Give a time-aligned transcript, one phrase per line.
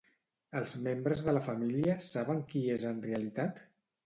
[0.61, 3.63] Els membres de la família saben qui és en realitat?